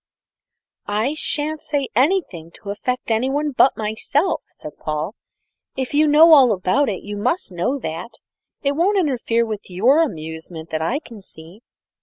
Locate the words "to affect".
2.55-3.11